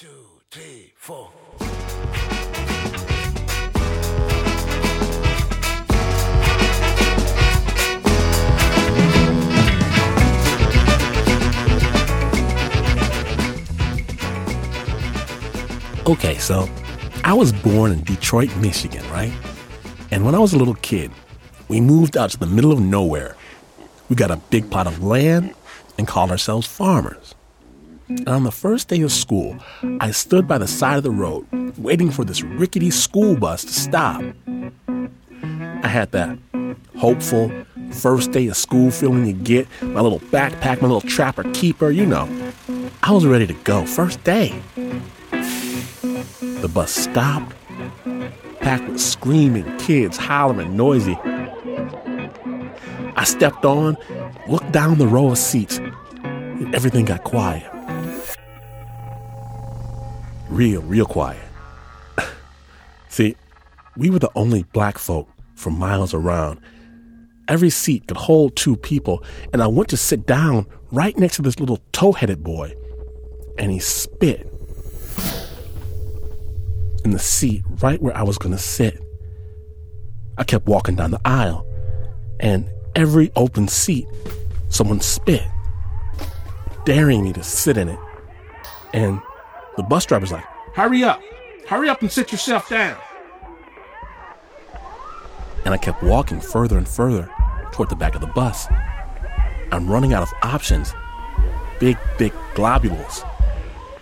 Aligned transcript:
two, 0.00 0.08
three, 0.50 0.94
four. 0.96 1.28
Okay, 16.06 16.38
so 16.38 16.66
I 17.22 17.34
was 17.34 17.52
born 17.52 17.92
in 17.92 18.02
Detroit, 18.04 18.56
Michigan, 18.56 19.04
right? 19.10 19.30
And 20.10 20.24
when 20.24 20.34
I 20.34 20.38
was 20.38 20.54
a 20.54 20.56
little 20.56 20.76
kid, 20.76 21.10
we 21.68 21.82
moved 21.82 22.16
out 22.16 22.30
to 22.30 22.38
the 22.38 22.46
middle 22.46 22.72
of 22.72 22.80
nowhere. 22.80 23.36
We 24.08 24.16
got 24.16 24.30
a 24.30 24.38
big 24.48 24.70
plot 24.70 24.86
of 24.86 25.04
land 25.04 25.54
and 25.98 26.08
called 26.08 26.30
ourselves 26.30 26.66
farmers. 26.66 27.34
And 28.10 28.28
on 28.28 28.42
the 28.42 28.50
first 28.50 28.88
day 28.88 29.02
of 29.02 29.12
school, 29.12 29.56
I 30.00 30.10
stood 30.10 30.48
by 30.48 30.58
the 30.58 30.66
side 30.66 30.96
of 30.96 31.04
the 31.04 31.12
road, 31.12 31.46
waiting 31.78 32.10
for 32.10 32.24
this 32.24 32.42
rickety 32.42 32.90
school 32.90 33.36
bus 33.36 33.62
to 33.62 33.72
stop. 33.72 34.20
I 34.88 35.86
had 35.86 36.10
that 36.10 36.36
hopeful 36.98 37.52
first 37.92 38.32
day 38.32 38.48
of 38.48 38.56
school 38.56 38.90
feeling 38.90 39.26
you 39.26 39.32
get, 39.32 39.68
my 39.80 40.00
little 40.00 40.18
backpack, 40.18 40.82
my 40.82 40.88
little 40.88 41.08
trapper 41.08 41.44
keeper, 41.52 41.90
you 41.90 42.04
know. 42.04 42.28
I 43.04 43.12
was 43.12 43.24
ready 43.26 43.46
to 43.46 43.54
go, 43.54 43.86
first 43.86 44.22
day. 44.24 44.60
The 45.30 46.70
bus 46.74 46.90
stopped, 46.90 47.54
packed 48.58 48.88
with 48.88 49.00
screaming 49.00 49.78
kids, 49.78 50.16
hollering, 50.16 50.76
noisy. 50.76 51.16
I 53.14 53.22
stepped 53.24 53.64
on, 53.64 53.96
looked 54.48 54.72
down 54.72 54.98
the 54.98 55.06
row 55.06 55.30
of 55.30 55.38
seats, 55.38 55.78
and 55.78 56.74
everything 56.74 57.04
got 57.04 57.22
quiet. 57.22 57.70
Real, 60.50 60.82
real 60.82 61.06
quiet. 61.06 61.48
See, 63.08 63.36
we 63.96 64.10
were 64.10 64.18
the 64.18 64.30
only 64.34 64.64
black 64.64 64.98
folk 64.98 65.28
for 65.54 65.70
miles 65.70 66.12
around. 66.12 66.60
Every 67.46 67.70
seat 67.70 68.08
could 68.08 68.16
hold 68.16 68.56
two 68.56 68.76
people, 68.76 69.22
and 69.52 69.62
I 69.62 69.68
went 69.68 69.88
to 69.90 69.96
sit 69.96 70.26
down 70.26 70.66
right 70.90 71.16
next 71.16 71.36
to 71.36 71.42
this 71.42 71.60
little 71.60 71.78
tow 71.92 72.10
headed 72.10 72.42
boy, 72.42 72.74
and 73.58 73.70
he 73.70 73.78
spit 73.78 74.40
in 77.04 77.12
the 77.12 77.18
seat 77.20 77.62
right 77.80 78.02
where 78.02 78.16
I 78.16 78.24
was 78.24 78.36
going 78.36 78.52
to 78.52 78.60
sit. 78.60 79.00
I 80.36 80.42
kept 80.42 80.66
walking 80.66 80.96
down 80.96 81.12
the 81.12 81.20
aisle, 81.24 81.64
and 82.40 82.68
every 82.96 83.30
open 83.36 83.68
seat, 83.68 84.06
someone 84.68 85.00
spit, 85.00 85.46
daring 86.84 87.22
me 87.22 87.32
to 87.34 87.42
sit 87.44 87.76
in 87.76 87.88
it. 87.88 87.98
And 88.92 89.20
the 89.80 89.88
bus 89.88 90.04
driver's 90.04 90.30
like, 90.30 90.44
Hurry 90.74 91.02
up! 91.02 91.22
Hurry 91.66 91.88
up 91.88 92.02
and 92.02 92.12
sit 92.12 92.32
yourself 92.32 92.68
down! 92.68 92.98
And 95.64 95.72
I 95.72 95.78
kept 95.78 96.02
walking 96.02 96.40
further 96.40 96.76
and 96.76 96.86
further 96.86 97.30
toward 97.72 97.88
the 97.88 97.96
back 97.96 98.14
of 98.14 98.20
the 98.20 98.26
bus. 98.26 98.66
I'm 99.72 99.88
running 99.88 100.12
out 100.12 100.22
of 100.22 100.32
options. 100.42 100.92
Big, 101.78 101.96
big 102.18 102.32
globules 102.54 103.24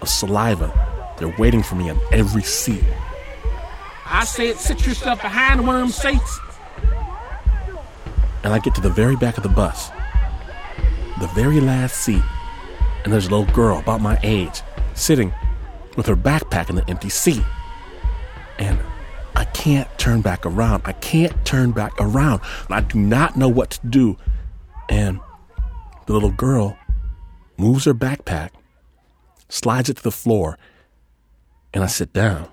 of 0.00 0.08
saliva 0.08 0.72
they're 1.18 1.34
waiting 1.36 1.62
for 1.62 1.74
me 1.74 1.90
on 1.90 2.00
every 2.12 2.42
seat. 2.42 2.84
I 4.06 4.24
said, 4.24 4.56
sit 4.56 4.86
yourself 4.86 5.20
behind 5.20 5.64
one 5.66 5.76
of 5.76 5.82
them 5.82 5.90
seats. 5.90 6.40
And 8.44 8.52
I 8.52 8.58
get 8.60 8.74
to 8.76 8.80
the 8.80 8.90
very 8.90 9.16
back 9.16 9.36
of 9.36 9.42
the 9.42 9.48
bus, 9.48 9.90
the 11.20 11.26
very 11.34 11.60
last 11.60 11.96
seat, 11.98 12.22
and 13.04 13.12
there's 13.12 13.26
a 13.26 13.30
little 13.30 13.52
girl 13.52 13.78
about 13.78 14.00
my 14.00 14.18
age 14.22 14.62
sitting 14.94 15.32
with 15.98 16.06
her 16.06 16.16
backpack 16.16 16.70
in 16.70 16.76
the 16.76 16.88
empty 16.88 17.08
seat. 17.08 17.42
And 18.60 18.78
I 19.34 19.44
can't 19.46 19.88
turn 19.98 20.20
back 20.20 20.46
around. 20.46 20.82
I 20.84 20.92
can't 20.92 21.44
turn 21.44 21.72
back 21.72 21.92
around. 21.98 22.40
I 22.70 22.80
do 22.82 23.00
not 23.00 23.36
know 23.36 23.48
what 23.48 23.70
to 23.70 23.86
do. 23.88 24.16
And 24.88 25.18
the 26.06 26.12
little 26.12 26.30
girl 26.30 26.78
moves 27.56 27.84
her 27.84 27.94
backpack, 27.94 28.50
slides 29.48 29.90
it 29.90 29.96
to 29.96 30.02
the 30.04 30.12
floor, 30.12 30.56
and 31.74 31.82
I 31.82 31.88
sit 31.88 32.12
down. 32.12 32.48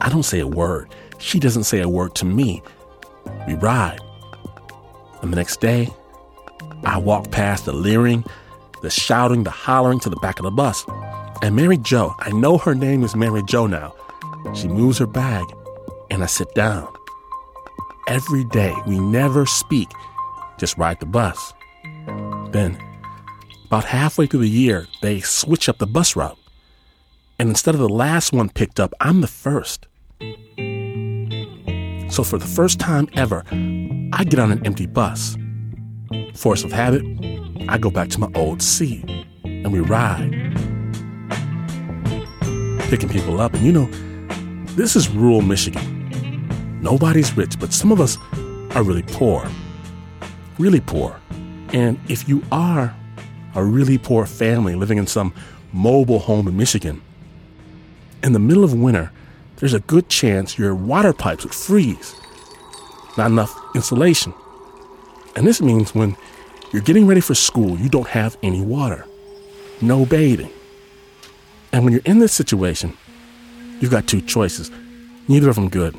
I 0.00 0.08
don't 0.08 0.22
say 0.22 0.40
a 0.40 0.46
word. 0.46 0.88
She 1.18 1.38
doesn't 1.38 1.64
say 1.64 1.80
a 1.80 1.88
word 1.88 2.14
to 2.14 2.24
me. 2.24 2.62
We 3.46 3.54
ride. 3.56 4.00
And 5.20 5.30
the 5.30 5.36
next 5.36 5.60
day, 5.60 5.90
I 6.82 6.96
walk 6.96 7.30
past 7.30 7.66
the 7.66 7.74
leering, 7.74 8.24
the 8.80 8.88
shouting, 8.88 9.44
the 9.44 9.50
hollering 9.50 10.00
to 10.00 10.08
the 10.08 10.16
back 10.16 10.38
of 10.38 10.44
the 10.44 10.50
bus. 10.50 10.82
And 11.42 11.54
Mary 11.54 11.76
Jo, 11.76 12.14
I 12.18 12.30
know 12.30 12.58
her 12.58 12.74
name 12.74 13.04
is 13.04 13.14
Mary 13.14 13.42
Jo 13.46 13.66
now. 13.66 13.94
She 14.54 14.68
moves 14.68 14.98
her 14.98 15.06
bag, 15.06 15.44
and 16.10 16.22
I 16.22 16.26
sit 16.26 16.54
down. 16.54 16.88
Every 18.08 18.44
day, 18.44 18.74
we 18.86 18.98
never 18.98 19.46
speak, 19.46 19.88
just 20.58 20.78
ride 20.78 21.00
the 21.00 21.06
bus. 21.06 21.52
Then, 22.50 22.78
about 23.66 23.84
halfway 23.84 24.26
through 24.26 24.40
the 24.40 24.48
year, 24.48 24.86
they 25.02 25.20
switch 25.20 25.68
up 25.68 25.78
the 25.78 25.86
bus 25.86 26.16
route. 26.16 26.38
And 27.38 27.48
instead 27.48 27.74
of 27.74 27.80
the 27.80 27.88
last 27.88 28.32
one 28.32 28.48
picked 28.48 28.80
up, 28.80 28.94
I'm 29.00 29.20
the 29.20 29.26
first. 29.26 29.86
So 32.10 32.22
for 32.22 32.38
the 32.38 32.46
first 32.46 32.78
time 32.78 33.08
ever, 33.14 33.44
I 34.12 34.24
get 34.24 34.38
on 34.38 34.52
an 34.52 34.64
empty 34.64 34.86
bus. 34.86 35.36
Force 36.34 36.64
of 36.64 36.72
habit, 36.72 37.02
I 37.68 37.76
go 37.78 37.90
back 37.90 38.08
to 38.10 38.20
my 38.20 38.30
old 38.34 38.62
seat 38.62 39.04
and 39.44 39.72
we 39.72 39.80
ride. 39.80 40.35
Picking 42.88 43.08
people 43.08 43.40
up. 43.40 43.52
And 43.54 43.64
you 43.64 43.72
know, 43.72 43.88
this 44.76 44.96
is 44.96 45.08
rural 45.08 45.42
Michigan. 45.42 46.80
Nobody's 46.80 47.36
rich, 47.36 47.58
but 47.58 47.72
some 47.72 47.90
of 47.90 48.00
us 48.00 48.16
are 48.76 48.82
really 48.82 49.02
poor. 49.02 49.48
Really 50.58 50.80
poor. 50.80 51.20
And 51.72 51.98
if 52.08 52.28
you 52.28 52.42
are 52.52 52.94
a 53.54 53.64
really 53.64 53.98
poor 53.98 54.26
family 54.26 54.74
living 54.74 54.98
in 54.98 55.06
some 55.06 55.34
mobile 55.72 56.20
home 56.20 56.46
in 56.46 56.56
Michigan, 56.56 57.02
in 58.22 58.32
the 58.32 58.38
middle 58.38 58.64
of 58.64 58.72
winter, 58.72 59.10
there's 59.56 59.74
a 59.74 59.80
good 59.80 60.08
chance 60.08 60.58
your 60.58 60.74
water 60.74 61.12
pipes 61.12 61.44
would 61.44 61.54
freeze. 61.54 62.14
Not 63.16 63.30
enough 63.30 63.58
insulation. 63.74 64.34
And 65.34 65.46
this 65.46 65.60
means 65.60 65.94
when 65.94 66.16
you're 66.72 66.82
getting 66.82 67.06
ready 67.06 67.20
for 67.20 67.34
school, 67.34 67.78
you 67.78 67.88
don't 67.88 68.08
have 68.08 68.36
any 68.42 68.60
water, 68.60 69.06
no 69.80 70.06
bathing. 70.06 70.50
And 71.76 71.84
when 71.84 71.92
you're 71.92 72.00
in 72.06 72.20
this 72.20 72.32
situation, 72.32 72.96
you've 73.80 73.90
got 73.90 74.06
two 74.06 74.22
choices. 74.22 74.70
Neither 75.28 75.50
of 75.50 75.56
them 75.56 75.68
good. 75.68 75.94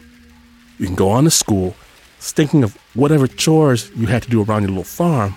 You 0.80 0.88
can 0.88 0.96
go 0.96 1.10
on 1.10 1.26
to 1.26 1.30
school, 1.30 1.76
thinking 2.18 2.64
of 2.64 2.76
whatever 2.96 3.28
chores 3.28 3.92
you 3.96 4.08
had 4.08 4.24
to 4.24 4.30
do 4.32 4.44
around 4.44 4.64
your 4.64 4.70
little 4.70 4.84
farm, 4.84 5.36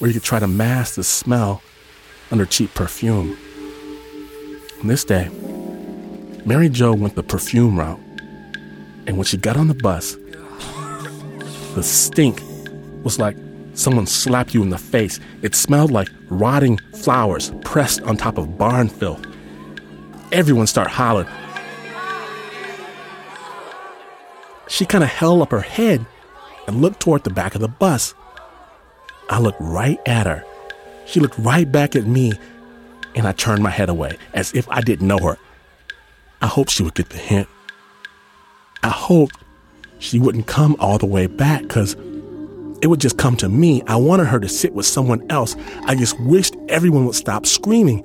or 0.00 0.08
you 0.08 0.12
could 0.12 0.24
try 0.24 0.40
to 0.40 0.48
mask 0.48 0.96
the 0.96 1.04
smell 1.04 1.62
under 2.32 2.46
cheap 2.46 2.74
perfume. 2.74 3.38
On 4.80 4.88
this 4.88 5.04
day, 5.04 5.28
Mary 6.44 6.68
Jo 6.68 6.92
went 6.92 7.14
the 7.14 7.22
perfume 7.22 7.78
route. 7.78 8.00
And 9.06 9.18
when 9.18 9.24
she 9.24 9.36
got 9.36 9.56
on 9.56 9.68
the 9.68 9.74
bus, 9.74 10.16
the 11.76 11.84
stink 11.84 12.42
was 13.04 13.20
like 13.20 13.36
someone 13.78 14.06
slapped 14.06 14.54
you 14.54 14.62
in 14.62 14.70
the 14.70 14.78
face. 14.78 15.20
It 15.42 15.54
smelled 15.54 15.90
like 15.90 16.08
rotting 16.28 16.78
flowers 16.94 17.52
pressed 17.62 18.02
on 18.02 18.16
top 18.16 18.38
of 18.38 18.58
barn 18.58 18.88
filth. 18.88 19.24
Everyone 20.32 20.66
started 20.66 20.90
hollering. 20.90 21.28
She 24.68 24.84
kind 24.84 25.02
of 25.02 25.10
held 25.10 25.40
up 25.40 25.50
her 25.50 25.60
head 25.60 26.04
and 26.66 26.82
looked 26.82 27.00
toward 27.00 27.24
the 27.24 27.30
back 27.30 27.54
of 27.54 27.60
the 27.60 27.68
bus. 27.68 28.14
I 29.30 29.38
looked 29.38 29.60
right 29.60 29.98
at 30.06 30.26
her. 30.26 30.44
She 31.06 31.20
looked 31.20 31.38
right 31.38 31.70
back 31.70 31.96
at 31.96 32.06
me, 32.06 32.32
and 33.14 33.26
I 33.26 33.32
turned 33.32 33.62
my 33.62 33.70
head 33.70 33.88
away 33.88 34.18
as 34.34 34.52
if 34.52 34.68
I 34.68 34.82
didn't 34.82 35.06
know 35.06 35.18
her. 35.18 35.38
I 36.42 36.46
hoped 36.46 36.70
she 36.70 36.82
would 36.82 36.94
get 36.94 37.08
the 37.08 37.18
hint. 37.18 37.48
I 38.82 38.90
hoped 38.90 39.36
she 39.98 40.18
wouldn't 40.18 40.46
come 40.46 40.76
all 40.78 40.98
the 40.98 41.06
way 41.06 41.26
back 41.26 41.62
because 41.62 41.96
it 42.80 42.86
would 42.86 43.00
just 43.00 43.18
come 43.18 43.36
to 43.36 43.48
me. 43.48 43.82
I 43.86 43.96
wanted 43.96 44.26
her 44.26 44.38
to 44.40 44.48
sit 44.48 44.74
with 44.74 44.86
someone 44.86 45.24
else. 45.30 45.56
I 45.84 45.94
just 45.94 46.18
wished 46.20 46.56
everyone 46.68 47.06
would 47.06 47.14
stop 47.14 47.46
screaming. 47.46 48.04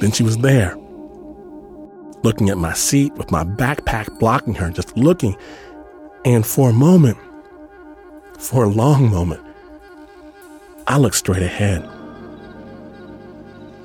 Then 0.00 0.12
she 0.12 0.22
was 0.22 0.36
there, 0.38 0.76
looking 2.22 2.50
at 2.50 2.58
my 2.58 2.74
seat 2.74 3.14
with 3.14 3.30
my 3.30 3.44
backpack 3.44 4.18
blocking 4.18 4.54
her, 4.54 4.70
just 4.70 4.96
looking. 4.96 5.36
And 6.24 6.46
for 6.46 6.70
a 6.70 6.72
moment, 6.72 7.18
for 8.38 8.64
a 8.64 8.68
long 8.68 9.10
moment, 9.10 9.42
I 10.86 10.98
looked 10.98 11.16
straight 11.16 11.42
ahead. 11.42 11.88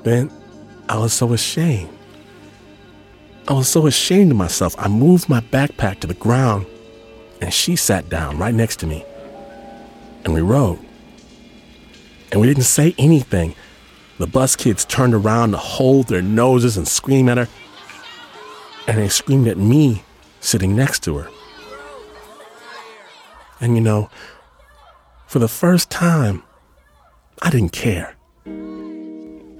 Then 0.02 0.30
I 0.88 0.98
was 0.98 1.12
so 1.12 1.32
ashamed. 1.32 1.88
I 3.48 3.54
was 3.54 3.68
so 3.68 3.86
ashamed 3.86 4.30
of 4.30 4.36
myself, 4.36 4.74
I 4.78 4.86
moved 4.86 5.28
my 5.28 5.40
backpack 5.40 5.98
to 6.00 6.06
the 6.06 6.14
ground, 6.14 6.66
and 7.40 7.52
she 7.52 7.74
sat 7.74 8.08
down 8.08 8.38
right 8.38 8.54
next 8.54 8.76
to 8.80 8.86
me. 8.86 9.04
And 10.24 10.34
we 10.34 10.40
rode. 10.40 10.78
And 12.30 12.40
we 12.40 12.46
didn't 12.46 12.64
say 12.64 12.94
anything. 12.98 13.54
The 14.18 14.26
bus 14.26 14.56
kids 14.56 14.84
turned 14.84 15.14
around 15.14 15.52
to 15.52 15.56
hold 15.56 16.08
their 16.08 16.22
noses 16.22 16.76
and 16.76 16.86
scream 16.86 17.28
at 17.28 17.38
her. 17.38 17.48
And 18.86 18.98
they 18.98 19.08
screamed 19.08 19.48
at 19.48 19.58
me 19.58 20.02
sitting 20.40 20.74
next 20.74 21.02
to 21.04 21.16
her. 21.18 21.30
And 23.60 23.74
you 23.76 23.80
know, 23.80 24.10
for 25.26 25.38
the 25.38 25.48
first 25.48 25.90
time, 25.90 26.42
I 27.40 27.50
didn't 27.50 27.72
care. 27.72 28.16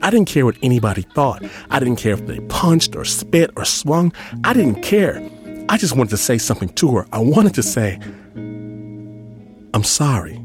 I 0.05 0.11
didn't 0.11 0.26
care 0.26 0.44
what 0.44 0.56
anybody 0.62 1.03
thought. 1.03 1.44
I 1.70 1.79
didn't 1.79 1.97
care 1.97 2.12
if 2.12 2.26
they 2.26 2.41
punched 2.41 2.97
or 2.97 3.05
spit 3.05 3.50
or 3.56 3.64
swung. 3.64 4.12
I 4.43 4.53
didn't 4.53 4.82
care. 4.82 5.23
I 5.69 5.79
just 5.79 5.97
wanted 5.97 6.11
to 6.11 6.17
say 6.17 6.38
something 6.38 6.70
to 6.70 6.97
her. 6.97 7.06
I 7.12 7.20
wanted 7.20 7.55
to 7.55 7.62
say, 7.62 8.00
I'm 8.35 9.85
sorry. 9.85 10.42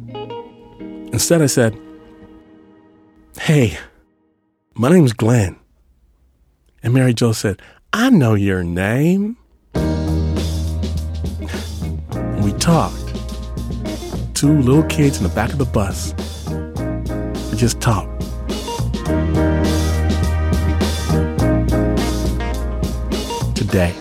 Instead, 1.13 1.41
I 1.41 1.47
said, 1.47 1.79
Hey, 3.39 3.77
my 4.73 4.89
name's 4.89 5.13
Glynn. 5.13 5.57
And 6.83 6.93
Mary 6.93 7.13
Jo 7.13 7.31
said, 7.31 7.61
I 7.93 8.09
know 8.09 8.33
your 8.33 8.63
name. 8.63 9.37
And 9.73 10.43
we 12.43 12.51
talked. 12.53 13.03
Two 14.33 14.59
little 14.61 14.83
kids 14.83 15.17
in 15.17 15.23
the 15.23 15.33
back 15.33 15.51
of 15.51 15.57
the 15.57 15.65
bus. 15.65 16.13
We 17.51 17.57
just 17.57 17.81
talked. 17.81 18.21
Today, 23.55 23.91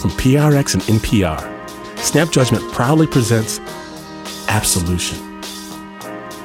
from 0.00 0.10
PRX 0.12 0.74
and 0.74 0.82
NPR, 1.00 1.38
Snap 1.98 2.30
Judgment 2.30 2.70
proudly 2.72 3.06
presents 3.06 3.60
Absolution. 4.48 5.29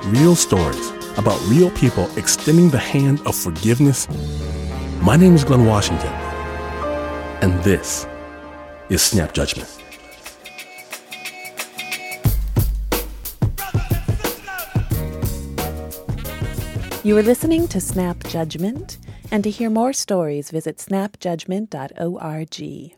Real 0.10 0.36
stories 0.36 0.92
about 1.18 1.42
real 1.48 1.72
people 1.72 2.08
extending 2.16 2.70
the 2.70 2.78
hand 2.78 3.20
of 3.26 3.36
forgiveness. 3.36 4.08
My 5.02 5.18
name 5.18 5.34
is 5.34 5.44
Glynn 5.44 5.66
Washington, 5.66 6.14
and 7.42 7.60
this 7.64 8.06
is 8.90 9.02
Snap 9.02 9.34
Judgment. 9.34 9.68
You 17.04 17.18
are 17.18 17.24
listening 17.24 17.68
to 17.70 17.82
Snap 17.82 18.24
Judgment, 18.26 19.00
and 19.32 19.44
to 19.44 19.50
hear 19.50 19.72
more 19.72 19.92
stories, 19.92 20.52
visit 20.52 20.78
snapjudgment.org. 20.78 22.96